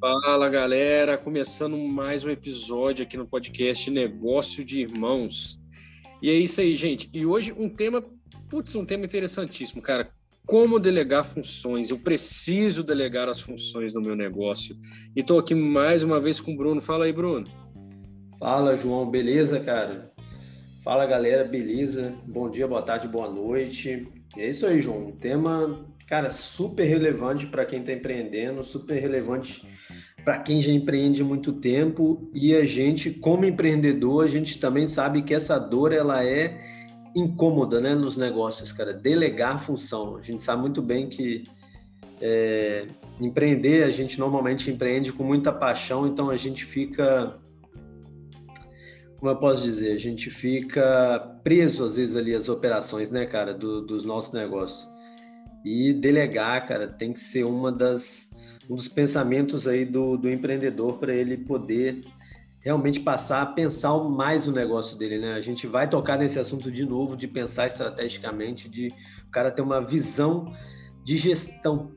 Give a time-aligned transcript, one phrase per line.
[0.00, 5.60] Fala galera, começando mais um episódio aqui no podcast Negócio de Irmãos.
[6.22, 7.10] E é isso aí, gente.
[7.12, 8.02] E hoje um tema,
[8.48, 10.10] putz, um tema interessantíssimo, cara.
[10.46, 11.90] Como delegar funções?
[11.90, 14.74] Eu preciso delegar as funções no meu negócio.
[15.14, 16.80] E estou aqui mais uma vez com o Bruno.
[16.80, 17.46] Fala aí, Bruno.
[18.38, 19.10] Fala, João.
[19.10, 20.10] Beleza, cara?
[20.82, 21.44] Fala, galera.
[21.44, 22.14] Beleza?
[22.26, 24.08] Bom dia, boa tarde, boa noite.
[24.34, 25.08] E é isso aí, João.
[25.08, 29.64] Um tema, cara, super relevante para quem está empreendendo, super relevante
[30.24, 35.22] para quem já empreende muito tempo e a gente, como empreendedor, a gente também sabe
[35.22, 36.58] que essa dor ela é
[37.14, 38.92] incômoda, né, nos negócios, cara.
[38.92, 40.16] Delegar função.
[40.16, 41.44] A gente sabe muito bem que
[42.20, 42.88] é,
[43.20, 47.38] empreender, a gente normalmente empreende com muita paixão, então a gente fica,
[49.16, 53.54] como eu posso dizer, a gente fica preso às vezes ali às operações, né, cara,
[53.54, 54.89] do, dos nossos negócios.
[55.64, 58.30] E delegar, cara, tem que ser uma das
[58.68, 62.02] um dos pensamentos aí do, do empreendedor para ele poder
[62.60, 65.34] realmente passar a pensar mais o negócio dele, né?
[65.34, 68.88] A gente vai tocar nesse assunto de novo, de pensar estrategicamente, de
[69.26, 70.52] o cara ter uma visão
[71.02, 71.90] de gestão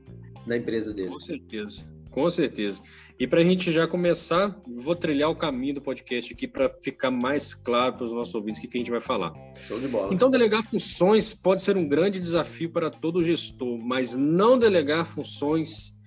[0.47, 1.09] da empresa dele.
[1.09, 2.81] Com certeza, com certeza.
[3.19, 7.11] E para a gente já começar, vou trilhar o caminho do podcast aqui para ficar
[7.11, 9.33] mais claro para os nossos ouvintes o que, que a gente vai falar.
[9.67, 10.13] Show de bola.
[10.13, 16.01] Então, delegar funções pode ser um grande desafio para todo gestor, mas não delegar funções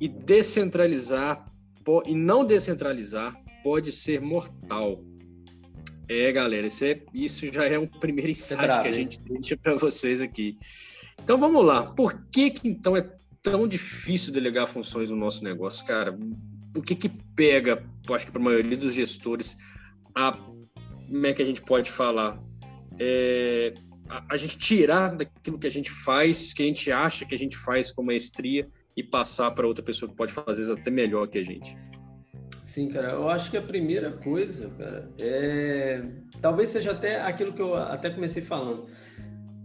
[0.00, 1.52] e descentralizar
[2.06, 5.02] e não descentralizar pode ser mortal.
[6.08, 9.56] É, galera, isso, é, isso já é um primeiro insight é que a gente deixa
[9.56, 10.56] para vocês aqui.
[11.22, 11.82] Então vamos lá.
[11.82, 13.10] Por que, que então é
[13.44, 16.18] tão difícil delegar funções no nosso negócio, cara?
[16.74, 19.58] O que que pega, acho que para a maioria dos gestores,
[20.14, 22.42] a, como é que a gente pode falar?
[22.98, 23.74] É,
[24.08, 27.38] a, a gente tirar daquilo que a gente faz, que a gente acha que a
[27.38, 31.38] gente faz com maestria e passar para outra pessoa que pode fazer até melhor que
[31.38, 31.76] a gente?
[32.62, 36.02] Sim, cara, eu acho que a primeira coisa, cara, é.
[36.40, 38.86] Talvez seja até aquilo que eu até comecei falando.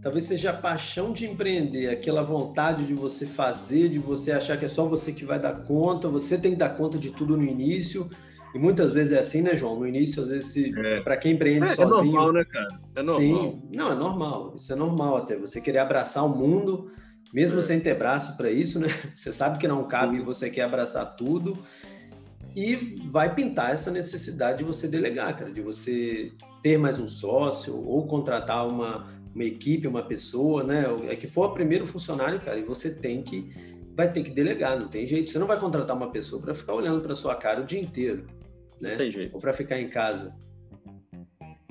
[0.02, 4.64] Talvez seja a paixão de empreender, aquela vontade de você fazer, de você achar que
[4.64, 7.44] é só você que vai dar conta, você tem que dar conta de tudo no
[7.44, 8.08] início.
[8.54, 9.78] E muitas vezes é assim, né, João?
[9.78, 11.00] No início, às vezes, é.
[11.00, 11.92] para quem empreende é, sozinho.
[11.92, 12.80] É normal, né, cara?
[12.96, 13.20] É normal.
[13.20, 14.54] Sim, não, é normal.
[14.56, 15.36] Isso é normal até.
[15.36, 16.90] Você querer abraçar o mundo
[17.32, 17.62] mesmo é.
[17.62, 18.88] sem ter braço para isso, né?
[19.14, 21.56] Você sabe que não cabe e você quer abraçar tudo.
[22.56, 22.74] E
[23.10, 28.08] vai pintar essa necessidade de você delegar, cara, de você ter mais um sócio ou
[28.08, 30.84] contratar uma, uma equipe, uma pessoa, né?
[31.08, 33.50] É que for o primeiro funcionário, cara, e você tem que
[33.96, 35.30] vai ter que delegar, não tem jeito.
[35.30, 38.26] Você não vai contratar uma pessoa para ficar olhando para sua cara o dia inteiro,
[38.80, 38.90] né?
[38.90, 39.34] Não tem jeito.
[39.34, 40.34] Ou para ficar em casa.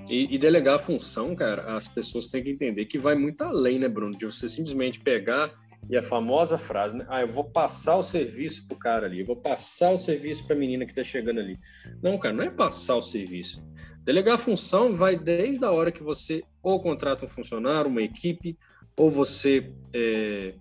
[0.08, 3.78] E, e, delegar a função, cara, as pessoas têm que entender que vai muito além,
[3.78, 4.18] né, Bruno?
[4.18, 5.54] De você simplesmente pegar
[5.88, 7.06] e a famosa frase, né?
[7.08, 10.56] Ah, eu vou passar o serviço pro cara ali, eu vou passar o serviço para
[10.56, 11.60] a menina que está chegando ali.
[12.02, 13.64] Não, cara, não é passar o serviço.
[14.04, 18.58] Delegar função vai desde a hora que você ou contrata um funcionário, uma equipe,
[18.96, 20.56] ou você é,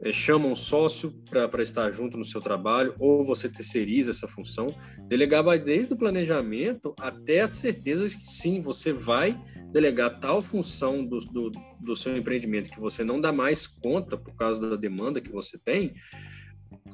[0.00, 4.68] é, chama um sócio para estar junto no seu trabalho, ou você terceiriza essa função.
[5.08, 9.38] Delegar vai desde o planejamento até a certeza de que sim, você vai
[9.70, 14.34] delegar tal função do, do, do seu empreendimento que você não dá mais conta por
[14.34, 15.94] causa da demanda que você tem,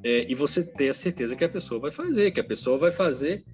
[0.03, 2.91] é, e você ter a certeza que a pessoa vai fazer, que a pessoa vai
[2.91, 3.45] fazer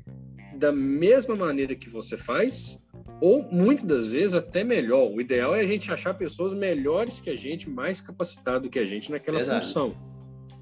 [0.57, 2.89] da mesma maneira que você faz,
[3.21, 5.11] ou muitas das vezes até melhor.
[5.11, 8.87] O ideal é a gente achar pessoas melhores que a gente, mais capacitadas que a
[8.87, 9.67] gente naquela Verdade.
[9.67, 9.97] função.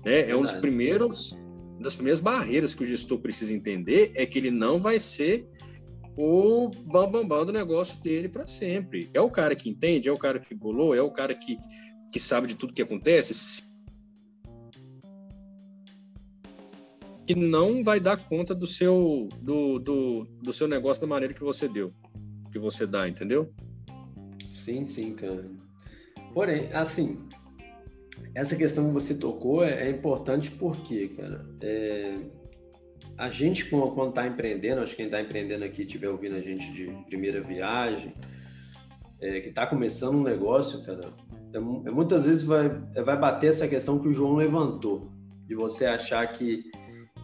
[0.04, 0.28] Né?
[0.30, 1.38] É um dos primeiros,
[1.80, 5.48] das primeiras barreiras que o gestor precisa entender é que ele não vai ser
[6.16, 9.10] o bambambam bam, bam do negócio dele para sempre.
[9.12, 11.58] É o cara que entende, é o cara que bolou, é o cara que,
[12.12, 13.62] que sabe de tudo que acontece.
[17.26, 21.42] Que não vai dar conta do seu, do, do, do seu negócio da maneira que
[21.42, 21.92] você deu
[22.54, 23.52] que você dá, entendeu?
[24.48, 25.44] Sim, sim, cara.
[26.32, 27.28] Porém, assim,
[28.32, 32.16] essa questão que você tocou é, é importante porque, cara, é,
[33.18, 36.70] a gente quando está empreendendo, acho que quem está empreendendo aqui estiver ouvindo a gente
[36.70, 38.14] de primeira viagem,
[39.20, 41.12] é, que está começando um negócio, cara,
[41.52, 41.60] é, é,
[41.90, 45.10] muitas vezes vai, vai bater essa questão que o João levantou,
[45.44, 46.70] de você achar que,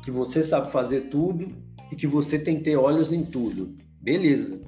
[0.03, 1.55] que você sabe fazer tudo
[1.91, 3.77] e que você tem que ter olhos em tudo.
[4.01, 4.61] Beleza.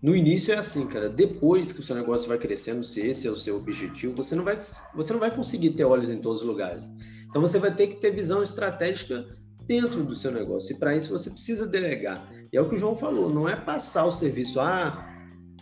[0.00, 1.08] No início é assim, cara.
[1.08, 4.44] Depois que o seu negócio vai crescendo, se esse é o seu objetivo, você não
[4.44, 4.58] vai,
[4.94, 6.88] você não vai conseguir ter olhos em todos os lugares.
[7.28, 9.26] Então você vai ter que ter visão estratégica
[9.66, 10.74] dentro do seu negócio.
[10.74, 12.30] E para isso você precisa delegar.
[12.52, 14.60] E é o que o João falou, não é passar o serviço.
[14.60, 15.06] Ah,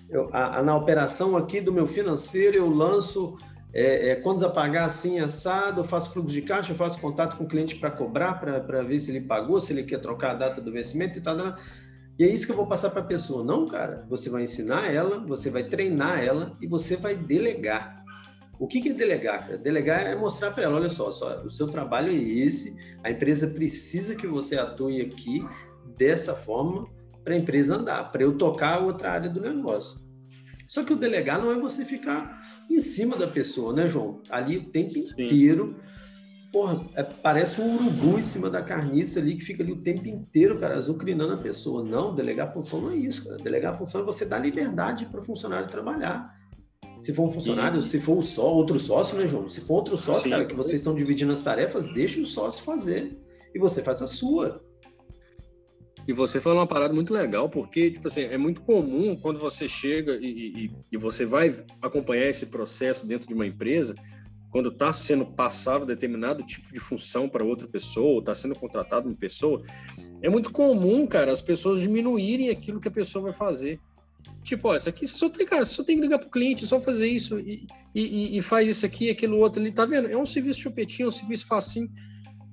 [0.08, 3.36] eu, a, a, na operação aqui do meu financeiro eu lanço
[3.78, 7.36] é, é, quantos a pagar assim, assado, eu faço fluxo de caixa, eu faço contato
[7.36, 10.34] com o cliente para cobrar, para ver se ele pagou, se ele quer trocar a
[10.34, 11.36] data do vencimento e tal.
[11.36, 11.58] tal.
[12.18, 13.44] E é isso que eu vou passar para a pessoa.
[13.44, 18.02] Não, cara, você vai ensinar ela, você vai treinar ela e você vai delegar.
[18.58, 19.40] O que, que é delegar?
[19.40, 19.58] Cara?
[19.58, 22.74] Delegar é mostrar para ela, olha só, só, o seu trabalho é esse,
[23.04, 25.46] a empresa precisa que você atue aqui
[25.98, 26.88] dessa forma
[27.22, 30.00] para a empresa andar, para eu tocar outra área do negócio.
[30.66, 34.22] Só que o delegar não é você ficar em cima da pessoa, né, João?
[34.28, 35.24] Ali o tempo Sim.
[35.24, 35.76] inteiro.
[36.52, 40.08] Porra, é, parece um urubu em cima da carniça ali que fica ali o tempo
[40.08, 41.84] inteiro, cara, azucrinando a pessoa.
[41.84, 43.36] Não, delegar função não é isso, cara.
[43.36, 46.34] Delegar função é você dar liberdade para o funcionário trabalhar.
[47.02, 47.88] Se for um funcionário, Sim.
[47.88, 49.48] se for só outro sócio, né, João?
[49.48, 50.30] Se for outro sócio, Sim.
[50.30, 53.18] cara, que vocês estão dividindo as tarefas, deixa o sócio fazer.
[53.54, 54.64] E você faz a sua.
[56.06, 59.66] E você falou uma parada muito legal, porque, tipo assim, é muito comum quando você
[59.66, 63.94] chega e, e, e você vai acompanhar esse processo dentro de uma empresa,
[64.50, 69.16] quando está sendo passado determinado tipo de função para outra pessoa, está sendo contratado uma
[69.16, 69.62] pessoa,
[70.22, 73.80] é muito comum, cara, as pessoas diminuírem aquilo que a pessoa vai fazer.
[74.42, 76.80] Tipo, ó, isso aqui você só tem, cara, só tem que ligar pro cliente, só
[76.80, 80.08] fazer isso e, e, e faz isso aqui, aquilo outro ali, tá vendo?
[80.08, 81.90] É um serviço chupetinho, é um serviço facinho.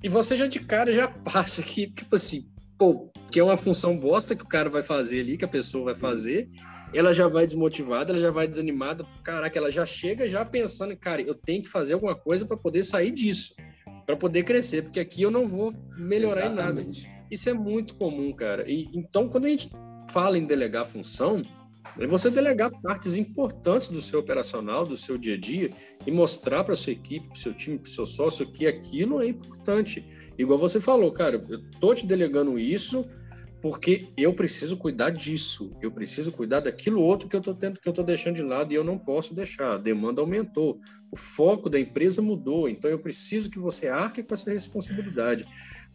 [0.01, 2.45] E você já de cara já passa aqui, tipo assim,
[2.77, 5.85] pô, que é uma função bosta que o cara vai fazer ali, que a pessoa
[5.85, 6.47] vai fazer,
[6.93, 11.21] ela já vai desmotivada, ela já vai desanimada, caraca, ela já chega já pensando, cara,
[11.21, 13.55] eu tenho que fazer alguma coisa para poder sair disso,
[14.05, 17.05] para poder crescer, porque aqui eu não vou melhorar Exatamente.
[17.05, 17.23] em nada.
[17.31, 18.69] Isso é muito comum, cara.
[18.69, 19.69] E então quando a gente
[20.09, 21.41] fala em delegar função,
[21.99, 25.71] é você delegar partes importantes do seu operacional, do seu dia a dia
[26.05, 30.05] e mostrar para sua equipe, para seu time, para seu sócio que aquilo é importante.
[30.37, 33.07] Igual você falou, cara, eu tô te delegando isso
[33.61, 37.87] porque eu preciso cuidar disso, eu preciso cuidar daquilo outro que eu tô tendo, que
[37.87, 39.75] eu tô deixando de lado e eu não posso deixar.
[39.75, 44.33] A demanda aumentou, o foco da empresa mudou, então eu preciso que você arque com
[44.33, 45.47] essa responsabilidade.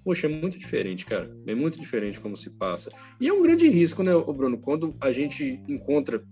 [0.03, 1.31] Poxa, é muito diferente, cara.
[1.47, 2.91] É muito diferente como se passa.
[3.21, 4.57] E é um grande risco, né, Bruno?
[4.57, 6.25] Quando a gente encontra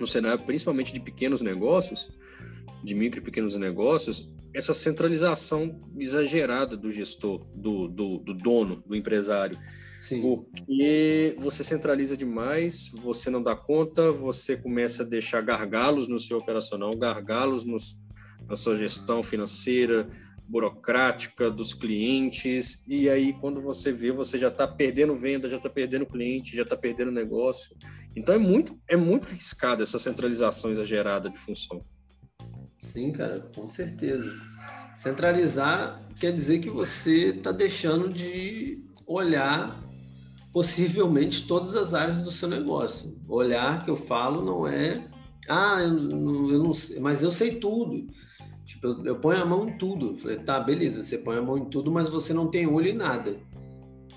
[0.00, 2.10] no cenário, principalmente de pequenos negócios,
[2.82, 8.96] de micro e pequenos negócios, essa centralização exagerada do gestor, do, do, do dono, do
[8.96, 9.58] empresário.
[10.00, 10.22] Sim.
[10.22, 16.38] Porque você centraliza demais, você não dá conta, você começa a deixar gargalos no seu
[16.38, 17.96] operacional, gargalos nos,
[18.48, 20.08] na sua gestão financeira,
[20.48, 25.68] burocrática dos clientes, e aí quando você vê, você já está perdendo venda, já está
[25.68, 27.76] perdendo cliente, já está perdendo negócio.
[28.16, 31.84] Então é muito, é muito arriscado essa centralização exagerada de função.
[32.78, 34.32] Sim, cara, com certeza.
[34.96, 39.82] Centralizar quer dizer que você está deixando de olhar
[40.52, 43.16] possivelmente todas as áreas do seu negócio.
[43.28, 45.06] Olhar que eu falo não é,
[45.48, 48.06] ah, eu não, eu não sei, mas eu sei tudo.
[48.64, 50.16] Tipo, eu, eu ponho a mão em tudo.
[50.18, 52.94] falei, tá, beleza, você põe a mão em tudo, mas você não tem olho em
[52.94, 53.36] nada.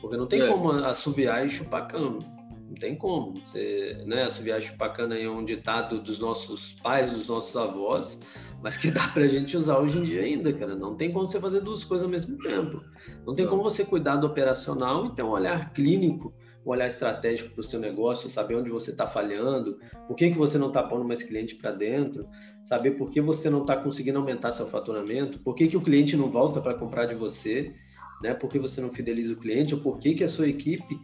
[0.02, 0.48] Porque não tem é.
[0.48, 2.20] como assoviar e chupar cano.
[2.68, 3.40] Não tem como.
[3.40, 8.20] Você, né, assoviar e chupar cano é um ditado dos nossos pais, dos nossos avós,
[8.62, 10.76] mas que dá pra gente usar hoje em dia ainda, cara.
[10.76, 12.82] Não tem como você fazer duas coisas ao mesmo tempo.
[13.26, 16.34] Não tem como você cuidar do operacional e ter um olhar clínico
[16.66, 20.38] um olhar estratégico para o seu negócio, saber onde você está falhando, por que, que
[20.38, 22.28] você não está pondo mais cliente para dentro,
[22.64, 26.16] saber por que você não está conseguindo aumentar seu faturamento, por que, que o cliente
[26.16, 27.74] não volta para comprar de você,
[28.22, 28.34] né?
[28.36, 31.00] Por que você não fideliza o cliente, ou por que, que a sua equipe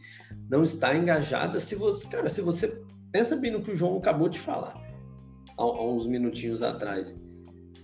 [0.48, 1.60] não está engajada.
[1.60, 2.80] Se você, cara, se você
[3.12, 4.80] pensa bem no que o João acabou de falar
[5.58, 7.18] há uns minutinhos atrás.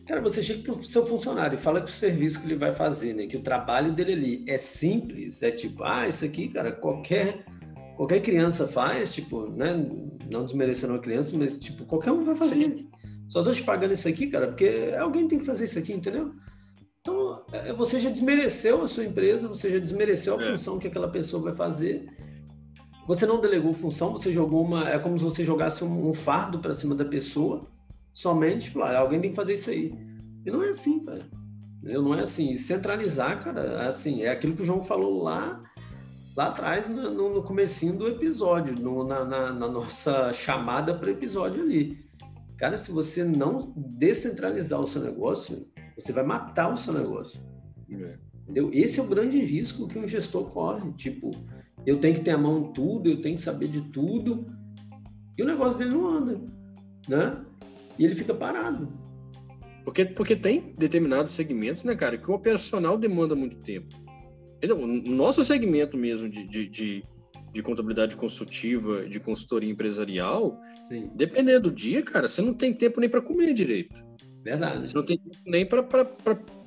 [0.08, 2.74] Cara, você chega para o seu funcionário e fala que o serviço que ele vai
[2.74, 3.26] fazer, né?
[3.26, 7.46] Que o trabalho dele ali é simples, é tipo, ah, isso aqui, cara, qualquer
[7.96, 9.74] qualquer criança faz, tipo, né?
[10.30, 12.86] Não desmerecendo a criança, mas tipo, qualquer um vai fazer.
[13.30, 16.34] Só tô te pagando isso aqui, cara, porque alguém tem que fazer isso aqui, entendeu?
[17.02, 20.52] Então, é, você já desmereceu a sua empresa, você já desmereceu a é.
[20.52, 22.06] função que aquela pessoa vai fazer.
[23.08, 24.90] Você não delegou função, você jogou uma.
[24.90, 27.68] É como se você jogasse um, um fardo para cima da pessoa,
[28.14, 29.94] somente falar, alguém tem que fazer isso aí.
[30.46, 31.26] E não é assim, cara.
[31.82, 32.58] Não é assim.
[32.58, 35.62] Centralizar, cara, é assim, é aquilo que o João falou lá
[36.36, 41.12] lá atrás, no, no comecinho do episódio, no, na, na, na, nossa chamada para o
[41.12, 41.98] episódio ali.
[42.58, 47.40] Cara, se você não descentralizar o seu negócio, você vai matar o seu negócio.
[47.90, 48.18] É.
[48.44, 48.70] Entendeu?
[48.74, 50.92] Esse é o grande risco que um gestor corre.
[50.94, 51.32] Tipo,
[51.86, 54.46] eu tenho que ter a mão em tudo, eu tenho que saber de tudo,
[55.38, 56.42] e o negócio dele não anda,
[57.08, 57.44] né?
[57.98, 58.92] E ele fica parado.
[59.84, 63.96] Porque, porque tem determinados segmentos, né, cara, que o operacional demanda muito tempo.
[64.72, 67.04] O nosso segmento mesmo de, de, de,
[67.52, 70.58] de contabilidade consultiva, de consultoria empresarial,
[70.88, 71.12] Sim.
[71.14, 74.02] dependendo do dia, cara, você não tem tempo nem para comer direito.
[74.42, 74.88] Verdade.
[74.88, 75.84] Você não tem tempo nem para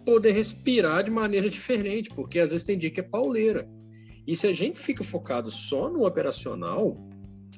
[0.05, 3.69] poder respirar de maneira diferente, porque às vezes tem dia que é pauleira.
[4.27, 6.99] E se a gente fica focado só no operacional,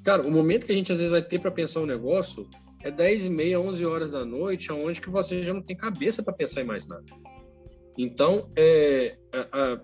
[0.04, 2.48] cara, o momento que a gente às vezes vai ter para pensar um negócio
[2.82, 6.23] é 10 e meia, 11 horas da noite, onde que você já não tem cabeça
[6.23, 7.04] para pensar em mais nada.
[7.97, 9.80] Então, é, a, a,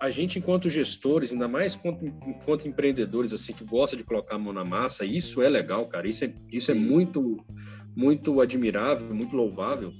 [0.00, 4.38] a, gente, enquanto gestores, ainda mais enquanto, enquanto, empreendedores, assim, que gosta de colocar a
[4.38, 6.08] mão na massa, isso é legal, cara.
[6.08, 7.36] Isso é, isso é muito,
[7.94, 9.92] muito admirável, muito louvável.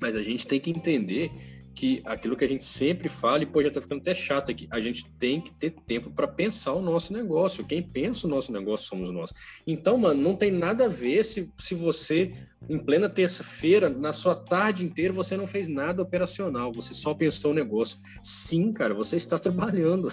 [0.00, 1.32] Mas a gente tem que entender
[1.78, 4.66] que aquilo que a gente sempre fala, e pô, já tá ficando até chato aqui,
[4.68, 7.64] a gente tem que ter tempo para pensar o nosso negócio.
[7.64, 9.32] Quem pensa o nosso negócio somos nós.
[9.64, 12.34] Então, mano, não tem nada a ver se, se você,
[12.68, 17.52] em plena terça-feira, na sua tarde inteira, você não fez nada operacional, você só pensou
[17.52, 17.96] o negócio.
[18.20, 20.12] Sim, cara, você está trabalhando.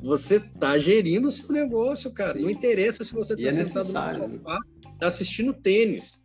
[0.00, 2.32] você está gerindo o seu negócio, cara.
[2.32, 2.44] Sim.
[2.44, 4.58] Não interessa se você está é sentado no sofá,
[4.98, 6.21] tá assistindo tênis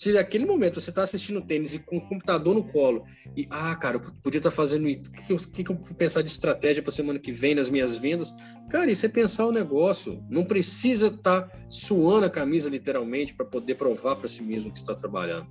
[0.00, 3.04] se naquele momento você está assistindo tênis e com o computador no colo
[3.36, 5.94] e, ah, cara, eu podia estar tá fazendo isso, o que, que, que, eu vou
[5.94, 8.34] pensar de estratégia para semana que vem nas minhas vendas?
[8.70, 10.24] Cara, isso é pensar o negócio.
[10.30, 14.78] Não precisa estar tá suando a camisa literalmente para poder provar para si mesmo que
[14.78, 15.46] está trabalhando.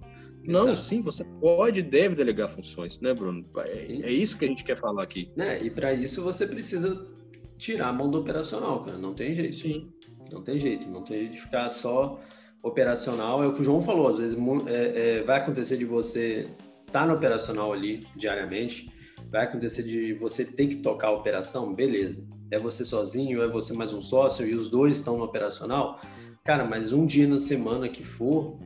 [0.47, 3.45] Não, sim, você pode e deve delegar funções, né, Bruno?
[3.55, 5.31] É, é isso que a gente quer falar aqui.
[5.37, 5.61] Né?
[5.61, 7.07] E para isso você precisa
[7.55, 8.97] tirar a mão do operacional, cara.
[8.97, 9.53] Não tem jeito.
[9.53, 9.93] Sim.
[10.31, 10.89] Não tem jeito.
[10.89, 12.19] Não tem jeito de ficar só
[12.63, 14.37] operacional, é o que o João falou, às vezes
[14.67, 16.47] é, é, vai acontecer de você
[16.85, 18.91] estar tá no operacional ali diariamente,
[19.31, 22.25] vai acontecer de você ter que tocar a operação, beleza.
[22.51, 26.01] É você sozinho, é você mais um sócio e os dois estão no operacional.
[26.43, 28.57] Cara, mas um dia na semana que for,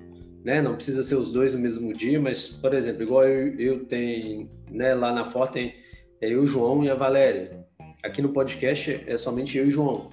[0.43, 0.61] né?
[0.61, 4.49] Não precisa ser os dois no mesmo dia, mas, por exemplo, igual eu, eu tenho,
[4.71, 5.73] né, lá na Forte
[6.21, 7.65] é eu, o João e a Valéria.
[8.01, 10.09] Aqui no podcast é somente eu e o João.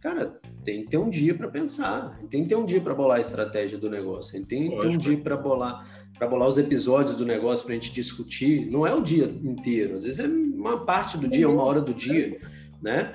[0.00, 3.16] Cara, tem que ter um dia para pensar, tem que ter um dia para bolar
[3.16, 7.16] a estratégia do negócio, tem que ter um dia para bolar para bolar os episódios
[7.16, 8.70] do negócio para a gente discutir.
[8.70, 11.94] Não é o dia inteiro, às vezes é uma parte do dia, uma hora do
[11.94, 12.40] dia,
[12.82, 13.14] né?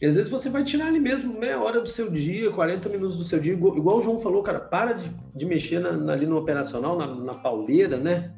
[0.00, 3.18] E às vezes você vai tirar ali mesmo meia hora do seu dia, 40 minutos
[3.18, 6.12] do seu dia, igual, igual o João falou, cara, para de, de mexer na, na,
[6.14, 8.34] ali no operacional, na, na pauleira, né?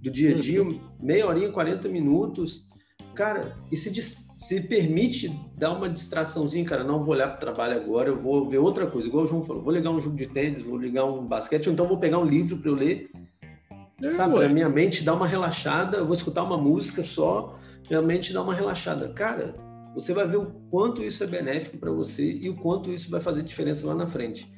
[0.00, 0.80] Do dia a dia, uhum.
[1.00, 2.64] meia horinha, 40 minutos.
[3.14, 3.90] Cara, e se,
[4.40, 8.46] se permite dar uma distraçãozinha, cara, não vou olhar para o trabalho agora, eu vou
[8.46, 9.06] ver outra coisa.
[9.06, 11.74] Igual o João falou, vou ligar um jogo de tênis, vou ligar um basquete, ou
[11.74, 13.10] então vou pegar um livro para eu ler.
[14.02, 14.48] É, sabe, ué.
[14.48, 17.54] minha mente dá uma relaxada, eu vou escutar uma música só,
[17.90, 19.10] minha mente dá uma relaxada.
[19.10, 19.54] Cara,
[19.94, 23.20] você vai ver o quanto isso é benéfico para você e o quanto isso vai
[23.20, 24.50] fazer diferença lá na frente.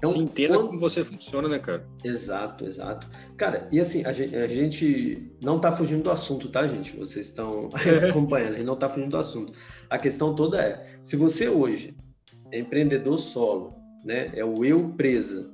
[0.00, 0.68] Então, Se entenda quando...
[0.68, 1.86] como você funciona, né, cara?
[2.02, 3.06] Exato, exato.
[3.36, 6.96] Cara, e assim, a gente, a gente não está fugindo do assunto, tá, gente?
[6.96, 7.68] Vocês estão
[8.08, 9.52] acompanhando, a gente não está fugindo do assunto.
[9.90, 11.94] A questão toda é, se você hoje
[12.50, 15.52] é empreendedor solo, né, é o eu presa,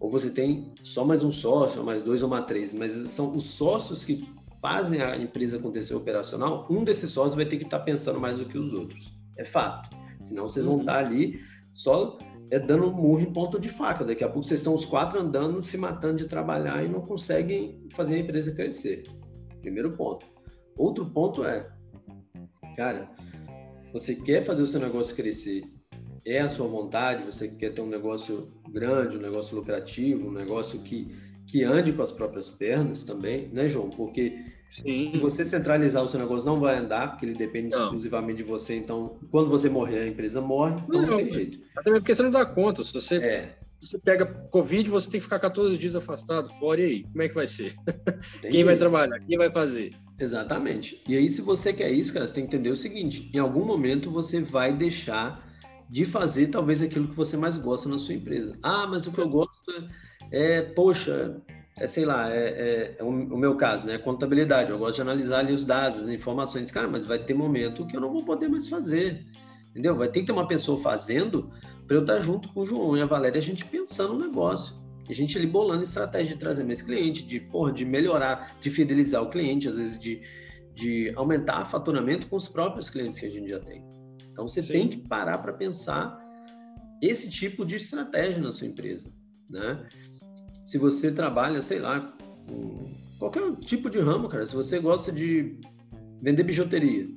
[0.00, 3.36] ou você tem só mais um sócio, ou mais dois ou mais três, mas são
[3.36, 4.26] os sócios que
[4.58, 8.38] fazem a empresa acontecer operacional, um desses sócios vai ter que estar tá pensando mais
[8.38, 9.12] do que os outros.
[9.36, 9.94] É fato.
[10.22, 11.10] Senão vocês vão estar uhum.
[11.10, 12.16] tá ali só
[12.52, 14.04] é dando murro em ponta de faca.
[14.04, 17.82] Daqui a pouco vocês estão os quatro andando, se matando de trabalhar e não conseguem
[17.94, 19.04] fazer a empresa crescer.
[19.62, 20.26] Primeiro ponto.
[20.76, 21.66] Outro ponto é,
[22.76, 23.10] cara,
[23.90, 25.64] você quer fazer o seu negócio crescer,
[26.26, 30.78] é a sua vontade, você quer ter um negócio grande, um negócio lucrativo, um negócio
[30.80, 31.08] que,
[31.52, 33.90] que ande com as próprias pernas também, né, João?
[33.90, 35.04] Porque Sim.
[35.04, 37.84] Se você centralizar o seu negócio, não vai andar, porque ele depende não.
[37.84, 38.74] exclusivamente de você.
[38.74, 41.58] Então, quando você morrer, a empresa morre, então não, não tem jeito.
[41.76, 42.82] Até mesmo porque você não dá conta.
[42.82, 43.58] Se você, é.
[43.78, 47.02] você pega Covid, você tem que ficar 14 dias afastado, fora, e aí?
[47.02, 47.74] Como é que vai ser?
[48.40, 48.64] Quem jeito.
[48.64, 49.20] vai trabalhar?
[49.20, 49.90] Quem vai fazer?
[50.18, 51.02] Exatamente.
[51.06, 53.66] E aí, se você quer isso, cara, você tem que entender o seguinte: em algum
[53.66, 55.52] momento você vai deixar
[55.92, 58.56] de fazer talvez aquilo que você mais gosta na sua empresa.
[58.62, 59.86] Ah, mas o que eu gosto é,
[60.32, 61.40] é poxa,
[61.78, 63.98] é, sei lá, é, é, é, o meu caso, né?
[63.98, 64.70] Contabilidade.
[64.70, 66.70] Eu gosto de analisar ali os dados, as informações.
[66.70, 69.24] Cara, mas vai ter momento que eu não vou poder mais fazer.
[69.70, 69.96] Entendeu?
[69.96, 71.50] Vai ter que ter uma pessoa fazendo
[71.86, 74.80] para eu estar junto com o João e a Valéria, a gente pensando no negócio.
[75.08, 79.22] A gente ali bolando estratégia de trazer mais cliente, de, porra, de melhorar, de fidelizar
[79.22, 80.20] o cliente, às vezes de,
[80.74, 83.84] de aumentar o faturamento com os próprios clientes que a gente já tem.
[84.30, 84.72] Então você Sim.
[84.72, 86.18] tem que parar para pensar
[87.02, 89.12] esse tipo de estratégia na sua empresa,
[89.50, 89.86] né?
[90.64, 92.16] Se você trabalha, sei lá,
[93.18, 95.58] qualquer tipo de ramo, cara, se você gosta de
[96.20, 97.08] vender bijuteria,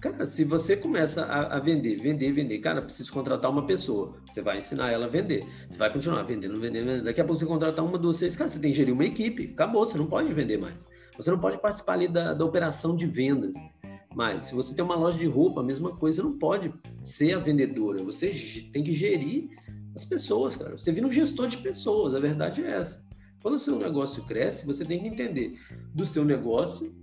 [0.00, 4.40] cara, se você começa a, a, vender, vender, vender, cara, preciso contratar uma pessoa, você
[4.40, 7.04] vai ensinar ela a vender, você vai continuar vendendo, vendendo, vendendo.
[7.04, 9.50] daqui a pouco você contratar uma, duas, seis, cara, você tem que gerir uma equipe,
[9.52, 13.06] acabou, você não pode vender mais, você não pode participar ali da, da operação de
[13.06, 13.54] vendas,
[14.14, 17.34] mas se você tem uma loja de roupa, a mesma coisa, você não pode ser
[17.34, 18.30] a vendedora, você
[18.72, 19.50] tem que gerir
[19.94, 20.76] as pessoas, cara.
[20.76, 23.04] Você vira um gestor de pessoas, a verdade é essa.
[23.42, 25.58] Quando o seu negócio cresce, você tem que entender
[25.94, 26.94] do seu negócio,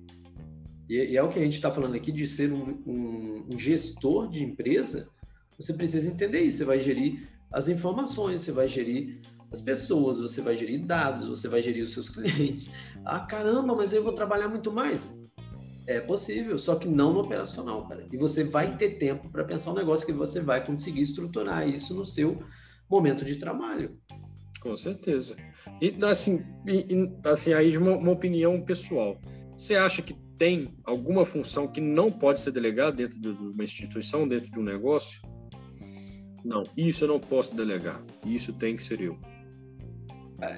[0.90, 4.30] e é o que a gente está falando aqui de ser um, um, um gestor
[4.30, 5.10] de empresa,
[5.58, 6.60] você precisa entender isso.
[6.60, 9.20] Você vai gerir as informações, você vai gerir
[9.52, 12.70] as pessoas, você vai gerir dados, você vai gerir os seus clientes.
[13.04, 15.14] Ah, caramba, mas eu vou trabalhar muito mais.
[15.88, 18.06] É possível, só que não no operacional, cara.
[18.12, 21.94] E você vai ter tempo para pensar um negócio que você vai conseguir estruturar isso
[21.94, 22.40] no seu
[22.90, 23.98] momento de trabalho.
[24.62, 25.36] Com certeza.
[25.82, 29.20] E assim, e, assim aí de uma, uma opinião pessoal.
[29.58, 34.28] Você acha que tem alguma função que não pode ser delegada dentro de uma instituição,
[34.28, 35.22] dentro de um negócio?
[36.46, 38.04] Não, isso eu não posso delegar.
[38.26, 39.18] Isso tem que ser eu.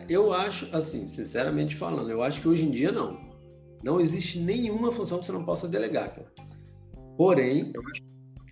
[0.09, 3.17] Eu acho, assim, sinceramente falando, eu acho que hoje em dia não.
[3.83, 6.31] Não existe nenhuma função que você não possa delegar, cara.
[7.17, 7.71] Porém,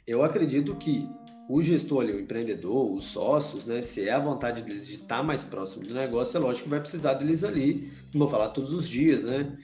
[0.06, 1.10] eu acredito que
[1.50, 5.24] o gestor ali, o empreendedor, os sócios, né, se é a vontade deles de estar
[5.24, 8.74] mais próximo do negócio, é lógico que vai precisar deles ali, não vou falar todos
[8.74, 9.58] os dias, né?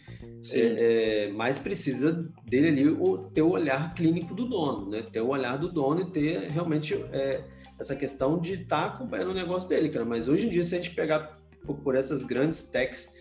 [0.52, 5.02] É, é, mas precisa dele ali o, ter o olhar clínico do dono, né?
[5.02, 7.44] Ter o olhar do dono e ter realmente é,
[7.80, 10.06] essa questão de estar acompanhando o negócio dele, cara.
[10.06, 13.14] Mas hoje em dia, se a gente pegar por, por essas grandes techs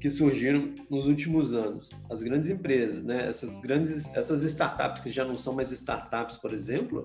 [0.00, 3.26] que surgiram nos últimos anos, as grandes empresas, né?
[3.26, 7.04] Essas grandes, essas startups que já não são mais startups, por exemplo,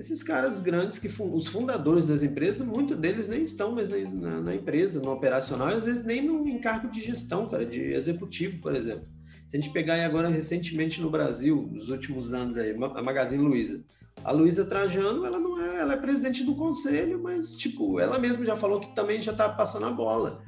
[0.00, 4.54] esses caras grandes que os fundadores das empresas, muitos deles nem estão mais na, na,
[4.54, 8.74] empresa, no operacional, e às vezes nem no encargo de gestão, cara, de executivo, por
[8.74, 9.06] exemplo.
[9.46, 13.42] Se a gente pegar aí agora recentemente no Brasil, nos últimos anos aí, a Magazine
[13.42, 13.84] Luiza,
[14.24, 18.44] a Luísa Trajano, ela não é, ela é presidente do conselho, mas tipo, ela mesma
[18.44, 20.42] já falou que também já está passando a bola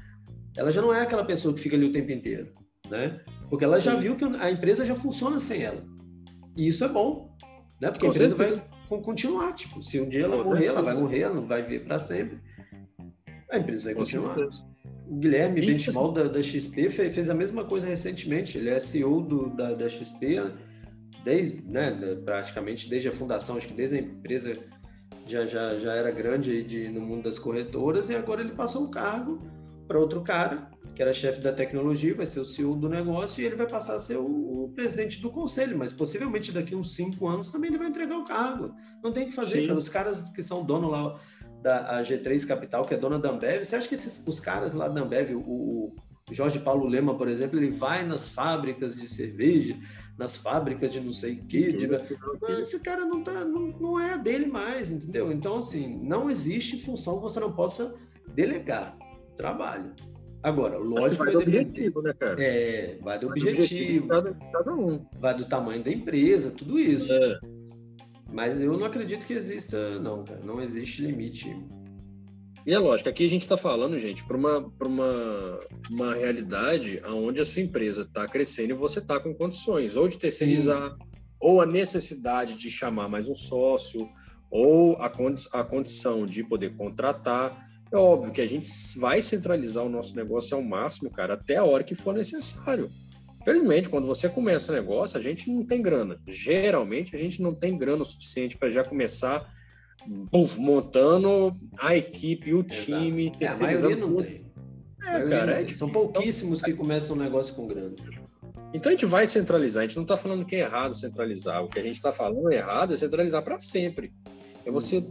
[0.57, 2.53] ela já não é aquela pessoa que fica ali o tempo inteiro,
[2.89, 3.21] né?
[3.49, 5.83] Porque ela já viu que a empresa já funciona sem ela.
[6.57, 7.35] E isso é bom,
[7.81, 7.91] né?
[7.91, 8.69] Porque Com a empresa certeza.
[8.69, 11.85] vai continuar, tipo, se um dia ela morrer, ela vai morrer, ela não vai viver
[11.85, 12.39] para sempre.
[13.51, 14.37] A empresa vai continuar.
[15.09, 18.57] O Guilherme e, Benchimol assim, da, da, XP fez, fez, a mesma coisa recentemente.
[18.57, 20.41] Ele é CEO do, da, da XP
[21.23, 21.91] desde, né,
[22.25, 24.59] praticamente desde a fundação, acho que desde a empresa
[25.27, 28.91] já, já, já era grande de, no mundo das corretoras e agora ele passou o
[28.91, 29.41] cargo
[29.93, 33.45] para outro cara, que era chefe da tecnologia, vai ser o CEO do negócio, e
[33.45, 37.29] ele vai passar a ser o, o, presidente do conselho, mas possivelmente daqui uns cinco
[37.29, 38.75] anos também ele vai entregar o cargo.
[39.05, 39.79] Não tem o que fazer, cara.
[39.79, 41.21] Os caras que são dono lá
[41.61, 44.89] da G3 Capital, que é dona da Ambev, você acha que esses, os caras lá
[44.89, 45.95] da Ambev, o,
[46.31, 49.79] o Jorge Paulo Lema, por exemplo, ele vai nas fábricas de cerveja,
[50.17, 51.71] nas fábricas de não sei o quê.
[51.71, 51.87] De...
[52.41, 55.31] Mas esse cara não, tá, não, não é dele mais, entendeu?
[55.31, 57.95] Então, assim, não existe função que você não possa
[58.35, 58.97] delegar
[59.35, 59.95] trabalho.
[60.43, 62.43] Agora, lógico vai do objetivo, né, cara?
[62.43, 63.63] É, vai do vai objetivo.
[63.63, 65.07] objetivo de cada, de cada, um.
[65.21, 67.13] Vai do tamanho da empresa, tudo isso.
[67.13, 67.39] É.
[68.33, 70.41] Mas eu não acredito que exista, não, cara.
[70.43, 71.55] Não existe limite.
[72.67, 77.41] E é lógico, aqui a gente está falando, gente, para uma, uma, uma realidade onde
[77.41, 80.99] a sua empresa está crescendo e você está com condições, ou de terceirizar, Sim.
[81.41, 84.09] ou a necessidade de chamar mais um sócio,
[84.49, 87.72] ou a, condi a condição de poder contratar.
[87.93, 91.65] É óbvio que a gente vai centralizar o nosso negócio ao máximo, cara, até a
[91.65, 92.91] hora que for necessário.
[93.45, 96.19] Felizmente, quando você começa o negócio, a gente não tem grana.
[96.27, 99.47] Geralmente, a gente não tem grana o suficiente para já começar
[100.31, 104.53] puff, montando a equipe, o time, é, a maioria não tem.
[105.03, 107.95] É, cara, é São pouquíssimos que começam o negócio com grana.
[108.73, 111.63] Então a gente vai centralizar, a gente não está falando que é errado centralizar.
[111.63, 114.13] O que a gente está falando errado é centralizar para sempre.
[114.65, 115.05] É você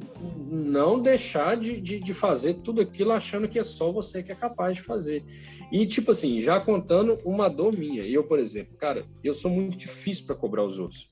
[0.50, 4.36] não deixar de, de, de, fazer tudo aquilo achando que é só você que é
[4.36, 5.24] capaz de fazer.
[5.72, 8.04] E, tipo assim, já contando uma dor minha.
[8.04, 11.10] Eu, por exemplo, cara, eu sou muito difícil para cobrar os outros.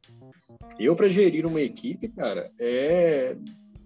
[0.78, 3.36] Eu, para gerir uma equipe, cara, é,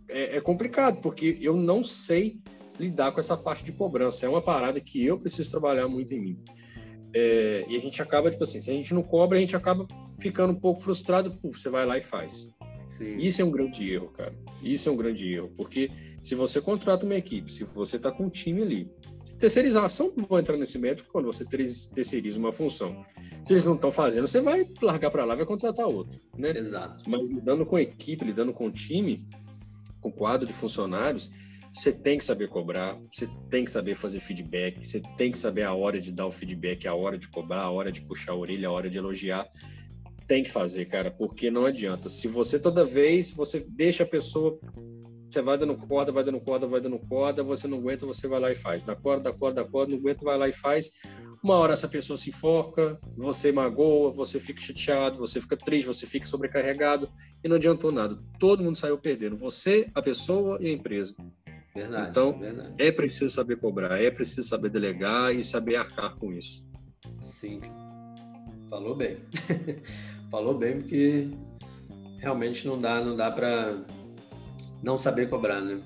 [0.07, 2.39] é, é complicado, porque eu não sei
[2.79, 4.25] lidar com essa parte de cobrança.
[4.25, 6.43] É uma parada que eu preciso trabalhar muito em mim.
[7.15, 9.87] É, e a gente acaba, tipo assim, se a gente não cobra, a gente acaba
[10.19, 12.49] ficando um pouco frustrado, pô, você vai lá e faz.
[12.93, 13.17] Sim.
[13.17, 14.35] Isso é um grande erro, cara.
[14.61, 15.89] Isso é um grande erro, porque
[16.21, 18.91] se você contrata uma equipe, se você está com um time ali,
[19.39, 23.03] terceirização vou entrar nesse método quando você terceiriza uma função.
[23.43, 26.51] Se eles não estão fazendo, você vai largar para lá, vai contratar outro, né?
[26.55, 27.09] Exato.
[27.09, 29.27] Mas lidando com equipe, lidando com time,
[29.99, 31.31] com quadro de funcionários,
[31.71, 35.63] você tem que saber cobrar, você tem que saber fazer feedback, você tem que saber
[35.63, 38.35] a hora de dar o feedback, a hora de cobrar, a hora de puxar a
[38.35, 39.49] orelha, a hora de elogiar
[40.27, 42.09] tem que fazer, cara, porque não adianta.
[42.09, 44.59] Se você toda vez você deixa a pessoa,
[45.29, 48.39] você vai dando corda, vai dando corda, vai dando corda, você não aguenta, você vai
[48.39, 48.81] lá e faz.
[48.81, 50.91] Dá corda, dá corda, dá corda, não aguenta, vai lá e faz.
[51.43, 56.05] Uma hora essa pessoa se enforca, você magoa, você fica chateado, você fica triste, você
[56.05, 57.09] fica sobrecarregado
[57.43, 58.17] e não adiantou nada.
[58.39, 59.35] Todo mundo saiu perdendo.
[59.37, 61.15] Você, a pessoa e a empresa.
[61.75, 62.75] Verdade, então, verdade.
[62.77, 66.63] é preciso saber cobrar, é preciso saber delegar e saber arcar com isso.
[67.19, 67.59] Sim,
[68.73, 69.17] falou bem.
[70.31, 71.29] falou bem porque
[72.17, 73.77] realmente não dá, não dá para
[74.81, 75.79] não saber cobrar, né?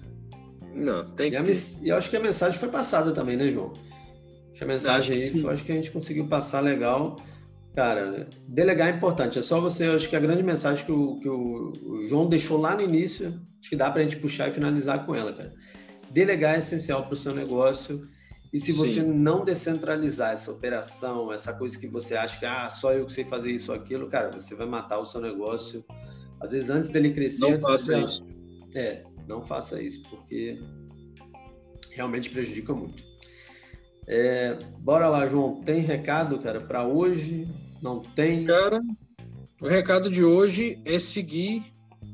[0.73, 1.51] Não, tem e que.
[1.83, 3.73] E eu acho que a mensagem foi passada também, né, João?
[4.51, 7.17] Acho que a mensagem acho aí, acho que a gente conseguiu passar legal.
[7.75, 9.37] Cara, delegar é importante.
[9.37, 12.59] É só você, acho que a grande mensagem que o, que o, o João deixou
[12.59, 15.53] lá no início, acho que dá para a gente puxar e finalizar com ela, cara.
[16.09, 18.07] Delegar é essencial para o seu negócio.
[18.51, 19.13] E se você Sim.
[19.13, 23.25] não descentralizar essa operação, essa coisa que você acha que ah, só eu que sei
[23.25, 25.83] fazer isso ou aquilo, cara, você vai matar o seu negócio.
[26.39, 28.25] Às vezes antes dele crescer, não faça isso.
[28.75, 30.59] É, não faça isso, porque
[31.91, 33.03] realmente prejudica muito.
[34.07, 35.61] É, bora lá, João.
[35.61, 37.47] Tem recado, cara, para hoje?
[37.81, 38.45] Não tem?
[38.45, 38.79] Cara,
[39.61, 41.65] o recado de hoje é seguir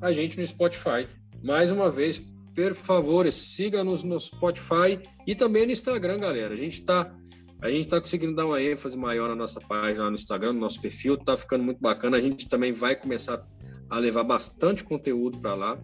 [0.02, 1.08] a gente no Spotify.
[1.43, 2.24] Mais uma vez,
[2.56, 6.54] por favor, siga-nos no Spotify e também no Instagram, galera.
[6.54, 7.13] A gente está
[7.62, 10.82] a gente está conseguindo dar uma ênfase maior na nossa página no Instagram, no nosso
[10.82, 12.18] perfil, tá ficando muito bacana.
[12.18, 13.42] A gente também vai começar
[13.89, 15.80] a levar bastante conteúdo para lá.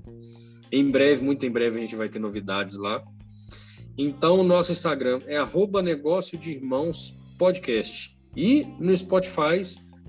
[0.70, 3.02] Em breve, muito em breve, a gente vai ter novidades lá.
[3.98, 8.14] Então, o nosso Instagram é arroba negócio de irmãos podcast.
[8.36, 9.62] E no Spotify,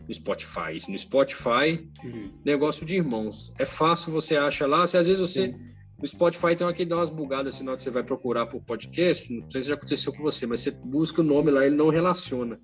[0.09, 2.33] no Spotify, no Spotify, uhum.
[2.45, 3.53] negócio de irmãos.
[3.59, 4.87] É fácil, você acha lá.
[4.89, 5.53] Se às vezes você.
[5.53, 5.71] Sim.
[6.01, 8.47] No Spotify tem uma que dá umas bugadas assim, na hora que você vai procurar
[8.47, 9.31] por podcast.
[9.33, 11.89] Não sei se já aconteceu com você, mas você busca o nome lá, ele não
[11.89, 12.59] relaciona.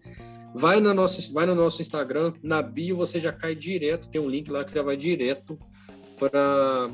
[0.55, 4.29] Vai, na nossa, vai no nosso Instagram, na bio você já cai direto, tem um
[4.29, 5.59] link lá que já vai direto
[6.19, 6.91] para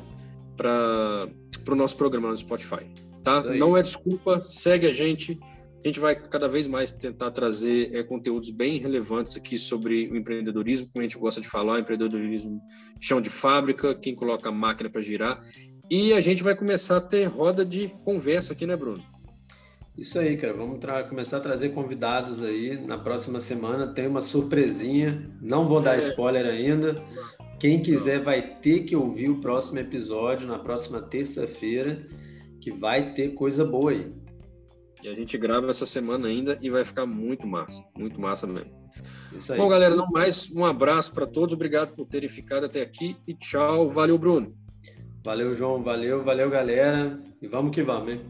[1.69, 2.85] o nosso programa no Spotify.
[3.23, 3.41] Tá?
[3.41, 5.39] Não é desculpa, segue a gente.
[5.81, 10.15] A gente vai cada vez mais tentar trazer é, conteúdos bem relevantes aqui sobre o
[10.17, 12.61] empreendedorismo, como a gente gosta de falar, empreendedorismo
[13.01, 15.41] chão de fábrica, quem coloca a máquina para girar.
[15.89, 19.03] E a gente vai começar a ter roda de conversa aqui, né, Bruno?
[19.97, 20.53] Isso aí, cara.
[20.53, 22.77] Vamos começar a trazer convidados aí.
[22.77, 25.29] Na próxima semana tem uma surpresinha.
[25.41, 25.99] Não vou dar é.
[25.99, 26.95] spoiler ainda.
[27.59, 32.05] Quem quiser vai ter que ouvir o próximo episódio na próxima terça-feira,
[32.59, 34.11] que vai ter coisa boa aí.
[35.01, 38.71] E a gente grava essa semana ainda e vai ficar muito massa, muito massa mesmo.
[39.35, 39.59] Isso aí.
[39.59, 43.33] Bom, galera, não mais um abraço para todos, obrigado por terem ficado até aqui e
[43.33, 43.89] tchau.
[43.89, 44.62] Valeu, Bruno.
[45.23, 45.81] Valeu, João.
[45.81, 47.19] Valeu, valeu, galera.
[47.41, 48.21] E vamos que vamos, hein?